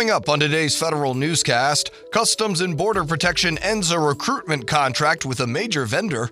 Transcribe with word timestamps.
Coming 0.00 0.12
up 0.12 0.30
on 0.30 0.40
today's 0.40 0.78
federal 0.78 1.12
newscast, 1.12 1.90
Customs 2.10 2.62
and 2.62 2.74
Border 2.74 3.04
Protection 3.04 3.58
ends 3.58 3.90
a 3.90 3.98
recruitment 3.98 4.66
contract 4.66 5.26
with 5.26 5.40
a 5.40 5.46
major 5.46 5.84
vendor. 5.84 6.30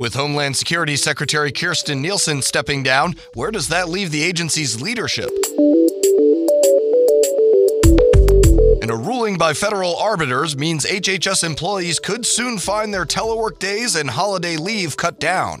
With 0.00 0.14
Homeland 0.14 0.56
Security 0.56 0.96
Secretary 0.96 1.52
Kirstjen 1.52 2.00
Nielsen 2.00 2.42
stepping 2.42 2.82
down, 2.82 3.14
where 3.34 3.52
does 3.52 3.68
that 3.68 3.88
leave 3.88 4.10
the 4.10 4.24
agency's 4.24 4.82
leadership? 4.82 5.30
And 8.82 8.90
a 8.90 8.96
ruling 8.96 9.38
by 9.38 9.54
federal 9.54 9.94
arbiters 9.98 10.56
means 10.56 10.84
HHS 10.84 11.44
employees 11.44 12.00
could 12.00 12.26
soon 12.26 12.58
find 12.58 12.92
their 12.92 13.06
telework 13.06 13.60
days 13.60 13.94
and 13.94 14.10
holiday 14.10 14.56
leave 14.56 14.96
cut 14.96 15.20
down. 15.20 15.60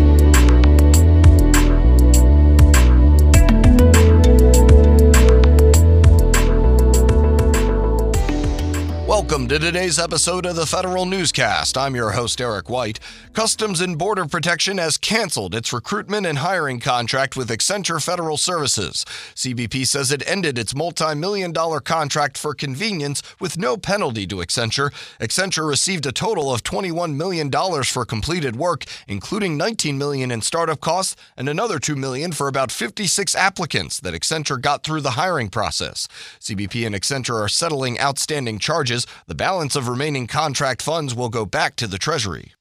Welcome 9.11 9.49
to 9.49 9.59
today's 9.59 9.99
episode 9.99 10.45
of 10.45 10.55
the 10.55 10.65
Federal 10.65 11.05
Newscast. 11.05 11.77
I'm 11.77 11.95
your 11.97 12.11
host, 12.11 12.39
Eric 12.39 12.69
White. 12.69 12.97
Customs 13.33 13.81
and 13.81 13.97
Border 13.97 14.25
Protection 14.25 14.77
has 14.77 14.95
canceled 14.95 15.53
its 15.53 15.73
recruitment 15.73 16.25
and 16.25 16.37
hiring 16.37 16.79
contract 16.79 17.35
with 17.35 17.49
Accenture 17.49 18.01
Federal 18.01 18.37
Services. 18.37 19.03
CBP 19.35 19.85
says 19.85 20.13
it 20.13 20.23
ended 20.25 20.57
its 20.57 20.73
multi 20.73 21.13
million 21.13 21.51
dollar 21.51 21.81
contract 21.81 22.37
for 22.37 22.53
convenience 22.53 23.21
with 23.37 23.57
no 23.57 23.75
penalty 23.75 24.25
to 24.27 24.37
Accenture. 24.37 24.91
Accenture 25.19 25.67
received 25.67 26.05
a 26.05 26.13
total 26.13 26.53
of 26.53 26.63
$21 26.63 27.13
million 27.13 27.51
for 27.83 28.05
completed 28.05 28.55
work, 28.55 28.85
including 29.09 29.57
19 29.57 29.97
million 29.97 30.31
in 30.31 30.41
startup 30.41 30.79
costs 30.79 31.17
and 31.35 31.49
another 31.49 31.79
2 31.79 31.97
million 31.97 32.31
for 32.31 32.47
about 32.47 32.71
56 32.71 33.35
applicants 33.35 33.99
that 33.99 34.13
Accenture 34.13 34.61
got 34.61 34.85
through 34.85 35.01
the 35.01 35.11
hiring 35.11 35.49
process. 35.49 36.07
CBP 36.39 36.85
and 36.85 36.95
Accenture 36.95 37.43
are 37.43 37.49
settling 37.49 37.99
outstanding 37.99 38.57
charges 38.57 39.00
the 39.27 39.35
balance 39.35 39.75
of 39.75 39.87
remaining 39.87 40.27
contract 40.27 40.81
funds 40.81 41.13
will 41.13 41.29
go 41.29 41.45
back 41.45 41.75
to 41.77 41.87
the 41.87 41.97
Treasury. 41.97 42.53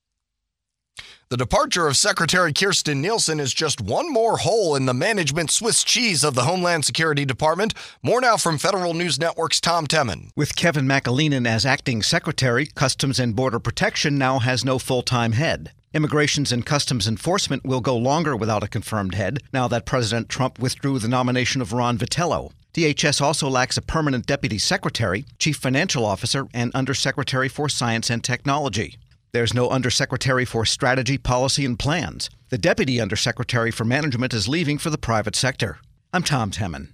The 1.30 1.36
departure 1.36 1.86
of 1.86 1.96
Secretary 1.96 2.52
Kirstjen 2.52 2.96
Nielsen 2.96 3.38
is 3.38 3.54
just 3.54 3.80
one 3.80 4.12
more 4.12 4.38
hole 4.38 4.74
in 4.74 4.86
the 4.86 4.92
management 4.92 5.52
Swiss 5.52 5.84
cheese 5.84 6.24
of 6.24 6.34
the 6.34 6.42
Homeland 6.42 6.84
Security 6.84 7.24
Department. 7.24 7.72
More 8.02 8.20
now 8.20 8.36
from 8.36 8.58
Federal 8.58 8.94
News 8.94 9.16
Network's 9.20 9.60
Tom 9.60 9.86
Temin. 9.86 10.30
With 10.34 10.56
Kevin 10.56 10.86
McAleenan 10.86 11.46
as 11.46 11.64
acting 11.64 12.02
secretary, 12.02 12.66
Customs 12.66 13.20
and 13.20 13.36
Border 13.36 13.60
Protection 13.60 14.18
now 14.18 14.40
has 14.40 14.64
no 14.64 14.80
full 14.80 15.02
time 15.02 15.32
head. 15.32 15.70
Immigrations 15.92 16.52
and 16.52 16.64
Customs 16.64 17.08
Enforcement 17.08 17.64
will 17.64 17.80
go 17.80 17.96
longer 17.96 18.36
without 18.36 18.62
a 18.62 18.68
confirmed 18.68 19.16
head 19.16 19.38
now 19.52 19.66
that 19.66 19.86
President 19.86 20.28
Trump 20.28 20.56
withdrew 20.60 21.00
the 21.00 21.08
nomination 21.08 21.60
of 21.60 21.72
Ron 21.72 21.98
Vitiello. 21.98 22.52
DHS 22.72 23.20
also 23.20 23.48
lacks 23.48 23.76
a 23.76 23.82
permanent 23.82 24.24
deputy 24.24 24.56
secretary, 24.56 25.24
chief 25.40 25.56
financial 25.56 26.04
officer, 26.04 26.46
and 26.54 26.70
undersecretary 26.76 27.48
for 27.48 27.68
science 27.68 28.08
and 28.08 28.22
technology. 28.22 28.98
There's 29.32 29.52
no 29.52 29.68
undersecretary 29.68 30.44
for 30.44 30.64
strategy, 30.64 31.18
policy, 31.18 31.64
and 31.64 31.76
plans. 31.76 32.30
The 32.50 32.58
deputy 32.58 33.00
undersecretary 33.00 33.72
for 33.72 33.84
management 33.84 34.32
is 34.32 34.46
leaving 34.46 34.78
for 34.78 34.90
the 34.90 34.98
private 34.98 35.34
sector. 35.34 35.78
I'm 36.12 36.22
Tom 36.22 36.52
Temin. 36.52 36.90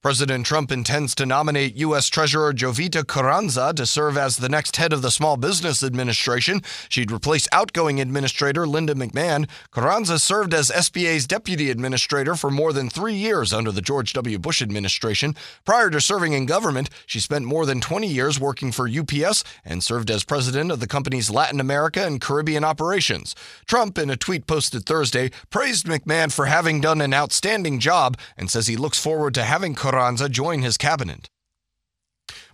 President 0.00 0.46
Trump 0.46 0.70
intends 0.70 1.12
to 1.16 1.26
nominate 1.26 1.74
U.S. 1.78 2.08
Treasurer 2.08 2.52
Jovita 2.52 3.04
Carranza 3.04 3.72
to 3.74 3.84
serve 3.84 4.16
as 4.16 4.36
the 4.36 4.48
next 4.48 4.76
head 4.76 4.92
of 4.92 5.02
the 5.02 5.10
Small 5.10 5.36
Business 5.36 5.82
Administration. 5.82 6.62
She'd 6.88 7.10
replace 7.10 7.48
outgoing 7.50 8.00
Administrator 8.00 8.64
Linda 8.64 8.94
McMahon. 8.94 9.48
Carranza 9.72 10.20
served 10.20 10.54
as 10.54 10.70
SBA's 10.70 11.26
Deputy 11.26 11.68
Administrator 11.68 12.36
for 12.36 12.48
more 12.48 12.72
than 12.72 12.88
three 12.88 13.16
years 13.16 13.52
under 13.52 13.72
the 13.72 13.82
George 13.82 14.12
W. 14.12 14.38
Bush 14.38 14.62
administration. 14.62 15.34
Prior 15.64 15.90
to 15.90 16.00
serving 16.00 16.32
in 16.32 16.46
government, 16.46 16.90
she 17.04 17.18
spent 17.18 17.44
more 17.44 17.66
than 17.66 17.80
20 17.80 18.06
years 18.06 18.38
working 18.38 18.70
for 18.70 18.88
UPS 18.88 19.42
and 19.64 19.82
served 19.82 20.12
as 20.12 20.22
president 20.22 20.70
of 20.70 20.78
the 20.78 20.86
company's 20.86 21.28
Latin 21.28 21.58
America 21.58 22.06
and 22.06 22.20
Caribbean 22.20 22.62
operations. 22.62 23.34
Trump, 23.66 23.98
in 23.98 24.10
a 24.10 24.16
tweet 24.16 24.46
posted 24.46 24.86
Thursday, 24.86 25.32
praised 25.50 25.86
McMahon 25.86 26.32
for 26.32 26.46
having 26.46 26.80
done 26.80 27.00
an 27.00 27.12
outstanding 27.12 27.80
job 27.80 28.16
and 28.36 28.48
says 28.48 28.68
he 28.68 28.76
looks 28.76 29.02
forward 29.02 29.34
to 29.34 29.42
having 29.42 29.74
Carranza 29.74 29.87
join 30.28 30.62
his 30.62 30.76
cabinet. 30.76 31.28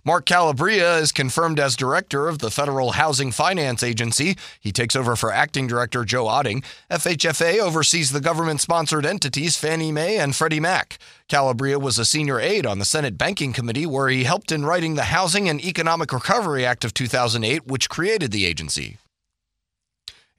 Mark 0.07 0.27
Calabria 0.27 0.97
is 0.99 1.11
confirmed 1.11 1.59
as 1.59 1.75
director 1.75 2.27
of 2.27 2.37
the 2.37 2.51
Federal 2.51 2.91
Housing 2.91 3.31
Finance 3.31 3.81
Agency. 3.81 4.37
He 4.59 4.71
takes 4.71 4.95
over 4.95 5.15
for 5.15 5.31
acting 5.31 5.65
director 5.65 6.05
Joe 6.05 6.25
Otting. 6.25 6.63
FHFA 6.91 7.59
oversees 7.59 8.11
the 8.11 8.21
government 8.21 8.61
sponsored 8.61 9.03
entities 9.03 9.57
Fannie 9.57 9.91
Mae 9.91 10.17
and 10.17 10.35
Freddie 10.35 10.59
Mac. 10.59 10.99
Calabria 11.27 11.79
was 11.79 11.97
a 11.97 12.05
senior 12.05 12.39
aide 12.39 12.67
on 12.67 12.77
the 12.77 12.85
Senate 12.85 13.17
Banking 13.17 13.51
Committee, 13.51 13.87
where 13.87 14.09
he 14.09 14.25
helped 14.25 14.51
in 14.51 14.63
writing 14.63 14.93
the 14.93 15.05
Housing 15.05 15.49
and 15.49 15.59
Economic 15.59 16.13
Recovery 16.13 16.63
Act 16.63 16.85
of 16.85 16.93
2008, 16.93 17.65
which 17.65 17.89
created 17.89 18.31
the 18.31 18.45
agency. 18.45 18.99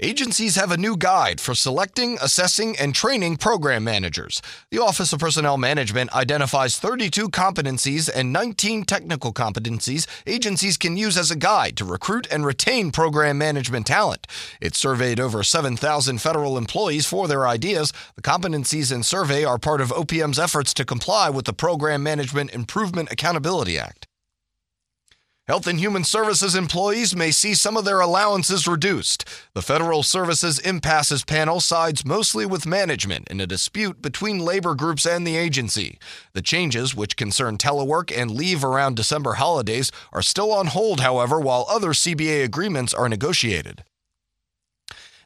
Agencies 0.01 0.57
have 0.57 0.71
a 0.71 0.77
new 0.77 0.95
guide 0.95 1.41
for 1.41 1.55
selecting, 1.55 2.19
assessing, 2.21 2.77
and 2.77 2.95
training 2.95 3.39
program 3.39 3.83
managers. 3.83 4.43
The 4.71 4.79
Office 4.79 5.15
of 5.15 5.21
Personnel 5.21 5.57
Management 5.57 6.15
identifies 6.15 6.79
32 6.79 7.31
competencies 7.31 8.11
and 8.15 8.31
19 8.31 8.85
technical 8.85 9.33
competencies 9.33 10.07
agencies 10.27 10.77
can 10.77 10.99
use 10.99 11.17
as 11.17 11.31
a 11.31 11.37
guide 11.37 11.79
to 11.79 11.87
recruit 11.87 12.29
and 12.31 12.45
retain 12.45 12.91
program 12.91 13.39
management 13.39 13.87
talent. 13.87 14.27
It 14.61 14.75
surveyed 14.75 15.19
over 15.19 15.43
7,000 15.43 16.19
federal 16.19 16.59
employees 16.59 17.07
for 17.07 17.27
their 17.27 17.47
ideas. 17.47 17.91
The 18.17 18.23
competencies 18.23 18.95
in 18.95 19.03
survey 19.03 19.45
are 19.45 19.59
part 19.59 19.81
of 19.81 19.89
OPM's 19.93 20.39
efforts 20.39 20.75
to 20.75 20.85
comply 20.85 21.31
with 21.31 21.47
the 21.47 21.55
Program 21.55 22.03
Management 22.03 22.51
Improvement 22.51 23.11
Accountability 23.11 23.79
Act. 23.79 24.07
Health 25.49 25.69
and 25.69 25.79
Human 25.79 26.03
Services 26.03 26.57
employees 26.57 27.15
may 27.15 27.31
see 27.31 27.55
some 27.55 27.77
of 27.77 27.85
their 27.85 28.01
allowances 28.01 28.67
reduced. 28.67 29.25
The 29.55 29.63
Federal 29.63 30.03
Services 30.03 30.59
Impasses 30.59 31.23
Panel 31.23 31.61
sides 31.61 32.05
mostly 32.05 32.45
with 32.45 32.67
management 32.67 33.29
in 33.29 33.41
a 33.41 33.47
dispute 33.47 34.03
between 34.03 34.41
labor 34.41 34.75
groups 34.75 35.07
and 35.07 35.25
the 35.25 35.37
agency. 35.37 36.01
The 36.33 36.43
changes, 36.43 36.97
which 36.97 37.17
concern 37.17 37.59
telework 37.59 38.11
and 38.13 38.33
leave 38.33 38.65
around 38.65 38.97
December 38.97 39.35
holidays, 39.35 39.93
are 40.13 40.21
still 40.21 40.51
on 40.51 40.67
hold, 40.67 40.99
however, 40.99 41.39
while 41.39 41.65
other 41.69 41.91
CBA 41.91 42.43
agreements 42.43 42.93
are 42.93 43.09
negotiated. 43.09 43.85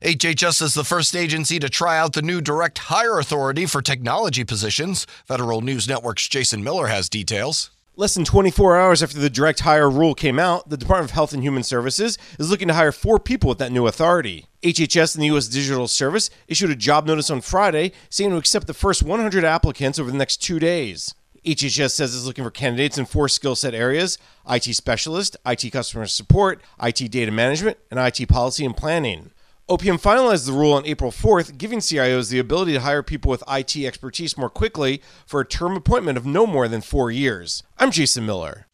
HHS 0.05 0.61
is 0.61 0.75
the 0.75 0.85
first 0.85 1.17
agency 1.17 1.59
to 1.59 1.71
try 1.71 1.99
out 1.99 2.13
the 2.13 2.21
new 2.21 2.43
direct 2.43 2.77
hire 2.77 3.19
authority 3.19 3.65
for 3.65 3.81
technology 3.81 4.45
positions. 4.45 5.07
Federal 5.25 5.63
News 5.63 5.89
Network's 5.89 6.29
Jason 6.29 6.63
Miller 6.63 6.89
has 6.89 7.09
details. 7.09 7.71
Less 7.97 8.15
than 8.15 8.25
24 8.25 8.79
hours 8.79 9.03
after 9.03 9.19
the 9.19 9.29
direct 9.29 9.61
hire 9.61 9.91
rule 9.91 10.15
came 10.15 10.39
out, 10.39 10.71
the 10.71 10.77
Department 10.77 11.11
of 11.11 11.15
Health 11.15 11.35
and 11.35 11.43
Human 11.43 11.65
Services 11.65 12.17
is 12.39 12.49
looking 12.49 12.69
to 12.69 12.75
hire 12.75 12.93
four 12.93 13.19
people 13.19 13.49
with 13.49 13.59
that 13.59 13.73
new 13.73 13.87
authority. 13.87 14.47
HHS 14.63 15.15
and 15.17 15.23
the 15.23 15.27
U.S. 15.27 15.49
Digital 15.49 15.89
Service 15.89 16.31
issued 16.47 16.71
a 16.71 16.77
job 16.77 17.07
notice 17.07 17.31
on 17.31 17.41
Friday 17.41 17.93
saying 18.09 18.31
to 18.31 18.37
accept 18.37 18.69
the 18.69 18.75
first 18.75 19.03
100 19.03 19.45
applicants 19.45 19.99
over 19.99 20.11
the 20.11 20.17
next 20.17 20.37
two 20.37 20.61
days. 20.61 21.15
HHS 21.45 21.91
says 21.91 22.15
it's 22.15 22.25
looking 22.25 22.45
for 22.45 22.51
candidates 22.51 22.97
in 22.97 23.07
four 23.07 23.29
skill 23.29 23.57
set 23.57 23.75
areas 23.75 24.19
IT 24.49 24.65
specialist, 24.75 25.37
IT 25.45 25.71
customer 25.71 26.07
support, 26.07 26.63
IT 26.81 27.11
data 27.11 27.33
management, 27.33 27.77
and 27.91 27.99
IT 27.99 28.29
policy 28.29 28.65
and 28.65 28.77
planning. 28.77 29.31
OPM 29.71 30.03
finalized 30.03 30.47
the 30.47 30.53
rule 30.53 30.73
on 30.73 30.85
April 30.85 31.13
4th, 31.13 31.57
giving 31.57 31.79
CIOs 31.79 32.29
the 32.29 32.41
ability 32.41 32.73
to 32.73 32.81
hire 32.81 33.05
people 33.05 33.31
with 33.31 33.45
IT 33.49 33.77
expertise 33.77 34.37
more 34.37 34.51
quickly 34.51 35.01
for 35.25 35.39
a 35.39 35.47
term 35.47 35.77
appointment 35.77 36.19
of 36.19 36.27
no 36.27 36.45
more 36.45 36.67
than 36.67 36.81
four 36.81 37.09
years. 37.09 37.63
I'm 37.79 37.93
Jason 37.93 38.27
Miller. 38.27 38.67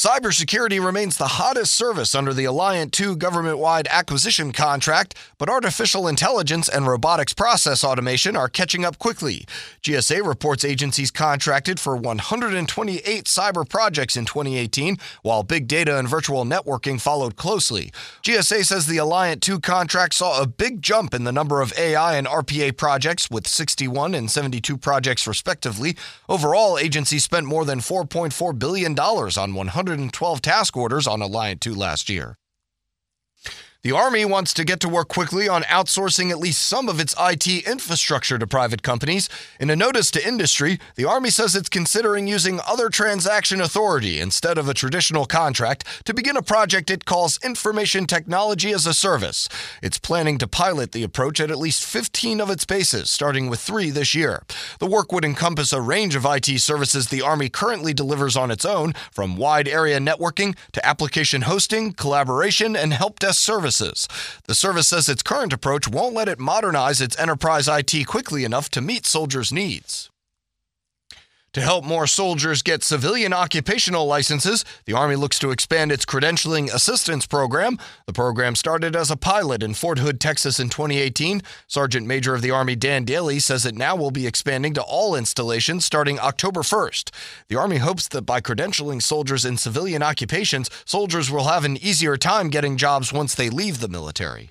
Cybersecurity 0.00 0.82
remains 0.82 1.18
the 1.18 1.28
hottest 1.28 1.74
service 1.74 2.14
under 2.14 2.32
the 2.32 2.46
Alliant 2.46 2.90
2 2.90 3.16
government 3.16 3.58
wide 3.58 3.86
acquisition 3.90 4.50
contract, 4.50 5.14
but 5.36 5.50
artificial 5.50 6.08
intelligence 6.08 6.70
and 6.70 6.86
robotics 6.86 7.34
process 7.34 7.84
automation 7.84 8.34
are 8.34 8.48
catching 8.48 8.82
up 8.82 8.98
quickly. 8.98 9.44
GSA 9.82 10.26
reports 10.26 10.64
agencies 10.64 11.10
contracted 11.10 11.78
for 11.78 11.98
128 11.98 13.24
cyber 13.26 13.68
projects 13.68 14.16
in 14.16 14.24
2018, 14.24 14.96
while 15.20 15.42
big 15.42 15.68
data 15.68 15.98
and 15.98 16.08
virtual 16.08 16.46
networking 16.46 16.98
followed 16.98 17.36
closely. 17.36 17.92
GSA 18.22 18.64
says 18.64 18.86
the 18.86 18.96
Alliant 18.96 19.42
2 19.42 19.60
contract 19.60 20.14
saw 20.14 20.40
a 20.40 20.46
big 20.46 20.80
jump 20.80 21.12
in 21.12 21.24
the 21.24 21.30
number 21.30 21.60
of 21.60 21.74
AI 21.78 22.16
and 22.16 22.26
RPA 22.26 22.74
projects, 22.74 23.30
with 23.30 23.46
61 23.46 24.14
and 24.14 24.30
72 24.30 24.78
projects 24.78 25.26
respectively. 25.26 25.94
Overall, 26.26 26.78
agencies 26.78 27.22
spent 27.22 27.44
more 27.44 27.66
than 27.66 27.80
$4.4 27.80 28.58
billion 28.58 28.98
on 28.98 29.52
100 29.52 29.89
112 29.90 30.40
task 30.40 30.76
orders 30.76 31.08
on 31.08 31.18
Alliant 31.18 31.58
2 31.58 31.74
last 31.74 32.08
year. 32.08 32.36
The 33.82 33.92
Army 33.92 34.26
wants 34.26 34.52
to 34.52 34.64
get 34.66 34.78
to 34.80 34.90
work 34.90 35.08
quickly 35.08 35.48
on 35.48 35.62
outsourcing 35.62 36.30
at 36.30 36.38
least 36.38 36.68
some 36.68 36.86
of 36.86 37.00
its 37.00 37.14
IT 37.18 37.46
infrastructure 37.66 38.38
to 38.38 38.46
private 38.46 38.82
companies. 38.82 39.26
In 39.58 39.70
a 39.70 39.76
notice 39.76 40.10
to 40.10 40.28
industry, 40.28 40.78
the 40.96 41.06
Army 41.06 41.30
says 41.30 41.56
it's 41.56 41.70
considering 41.70 42.26
using 42.26 42.60
other 42.68 42.90
transaction 42.90 43.58
authority 43.58 44.20
instead 44.20 44.58
of 44.58 44.68
a 44.68 44.74
traditional 44.74 45.24
contract 45.24 45.86
to 46.04 46.12
begin 46.12 46.36
a 46.36 46.42
project 46.42 46.90
it 46.90 47.06
calls 47.06 47.42
Information 47.42 48.06
Technology 48.06 48.70
as 48.70 48.86
a 48.86 48.92
Service. 48.92 49.48
It's 49.82 49.98
planning 49.98 50.36
to 50.36 50.46
pilot 50.46 50.92
the 50.92 51.02
approach 51.02 51.40
at 51.40 51.50
at 51.50 51.56
least 51.56 51.82
15 51.82 52.38
of 52.38 52.50
its 52.50 52.66
bases, 52.66 53.10
starting 53.10 53.48
with 53.48 53.60
three 53.60 53.88
this 53.88 54.14
year. 54.14 54.42
The 54.78 54.90
work 54.90 55.10
would 55.10 55.24
encompass 55.24 55.72
a 55.72 55.80
range 55.80 56.14
of 56.14 56.26
IT 56.26 56.60
services 56.60 57.08
the 57.08 57.22
Army 57.22 57.48
currently 57.48 57.94
delivers 57.94 58.36
on 58.36 58.50
its 58.50 58.66
own, 58.66 58.92
from 59.10 59.38
wide 59.38 59.68
area 59.68 59.98
networking 59.98 60.54
to 60.72 60.86
application 60.86 61.42
hosting, 61.42 61.94
collaboration, 61.94 62.76
and 62.76 62.92
help 62.92 63.18
desk 63.18 63.40
services 63.40 63.69
services. 63.70 64.08
The 64.46 64.54
service 64.54 64.88
says 64.88 65.08
its 65.08 65.22
current 65.22 65.52
approach 65.52 65.88
won't 65.88 66.14
let 66.14 66.28
it 66.28 66.38
modernize 66.38 67.00
its 67.00 67.18
enterprise 67.18 67.68
IT 67.68 68.06
quickly 68.06 68.44
enough 68.44 68.68
to 68.70 68.80
meet 68.80 69.06
soldiers' 69.06 69.52
needs. 69.52 70.10
To 71.54 71.60
help 71.60 71.84
more 71.84 72.06
soldiers 72.06 72.62
get 72.62 72.84
civilian 72.84 73.32
occupational 73.32 74.06
licenses, 74.06 74.64
the 74.84 74.92
Army 74.92 75.16
looks 75.16 75.36
to 75.40 75.50
expand 75.50 75.90
its 75.90 76.04
credentialing 76.04 76.72
assistance 76.72 77.26
program. 77.26 77.76
The 78.06 78.12
program 78.12 78.54
started 78.54 78.94
as 78.94 79.10
a 79.10 79.16
pilot 79.16 79.60
in 79.60 79.74
Fort 79.74 79.98
Hood, 79.98 80.20
Texas 80.20 80.60
in 80.60 80.68
2018. 80.68 81.42
Sergeant 81.66 82.06
Major 82.06 82.36
of 82.36 82.42
the 82.42 82.52
Army 82.52 82.76
Dan 82.76 83.04
Dailey 83.04 83.42
says 83.42 83.66
it 83.66 83.74
now 83.74 83.96
will 83.96 84.12
be 84.12 84.28
expanding 84.28 84.74
to 84.74 84.82
all 84.82 85.16
installations 85.16 85.84
starting 85.84 86.20
October 86.20 86.60
1st. 86.60 87.10
The 87.48 87.56
Army 87.56 87.78
hopes 87.78 88.06
that 88.06 88.22
by 88.22 88.40
credentialing 88.40 89.02
soldiers 89.02 89.44
in 89.44 89.56
civilian 89.56 90.04
occupations, 90.04 90.70
soldiers 90.84 91.32
will 91.32 91.48
have 91.48 91.64
an 91.64 91.76
easier 91.78 92.16
time 92.16 92.50
getting 92.50 92.76
jobs 92.76 93.12
once 93.12 93.34
they 93.34 93.50
leave 93.50 93.80
the 93.80 93.88
military. 93.88 94.50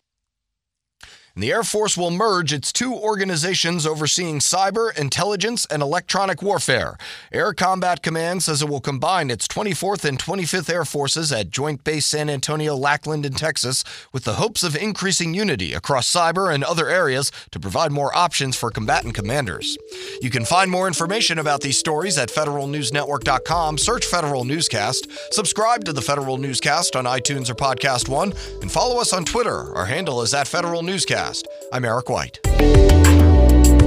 And 1.39 1.43
the 1.45 1.53
Air 1.53 1.63
Force 1.63 1.95
will 1.95 2.11
merge 2.11 2.51
its 2.51 2.73
two 2.73 2.93
organizations 2.93 3.87
overseeing 3.87 4.39
cyber, 4.39 4.93
intelligence, 4.97 5.65
and 5.67 5.81
electronic 5.81 6.41
warfare. 6.41 6.97
Air 7.31 7.53
Combat 7.53 8.03
Command 8.03 8.43
says 8.43 8.61
it 8.61 8.67
will 8.67 8.81
combine 8.81 9.31
its 9.31 9.47
24th 9.47 10.03
and 10.03 10.19
25th 10.19 10.69
Air 10.69 10.83
Forces 10.83 11.31
at 11.31 11.49
Joint 11.49 11.85
Base 11.85 12.05
San 12.07 12.29
Antonio 12.29 12.75
Lackland 12.75 13.25
in 13.25 13.31
Texas 13.31 13.85
with 14.11 14.25
the 14.25 14.33
hopes 14.33 14.63
of 14.63 14.75
increasing 14.75 15.33
unity 15.33 15.71
across 15.71 16.13
cyber 16.13 16.53
and 16.53 16.61
other 16.61 16.89
areas 16.89 17.31
to 17.51 17.59
provide 17.59 17.93
more 17.93 18.13
options 18.13 18.57
for 18.57 18.69
combatant 18.69 19.15
commanders. 19.15 19.77
You 20.21 20.29
can 20.29 20.43
find 20.43 20.69
more 20.69 20.87
information 20.87 21.39
about 21.39 21.61
these 21.61 21.77
stories 21.77 22.17
at 22.17 22.27
federalnewsnetwork.com. 22.27 23.77
Search 23.77 24.05
Federal 24.05 24.43
Newscast, 24.43 25.07
subscribe 25.31 25.85
to 25.85 25.93
the 25.93 26.01
Federal 26.01 26.37
Newscast 26.37 26.97
on 26.97 27.05
iTunes 27.05 27.49
or 27.49 27.55
Podcast 27.55 28.09
One, 28.09 28.33
and 28.61 28.69
follow 28.69 28.99
us 28.99 29.13
on 29.13 29.23
Twitter. 29.23 29.73
Our 29.73 29.85
handle 29.85 30.21
is 30.21 30.33
at 30.33 30.45
Federal 30.45 30.83
Newscast 30.83 31.28
podcast. 31.29 31.45
I'm 31.71 31.85
Eric 31.85 32.09
White. 32.09 33.78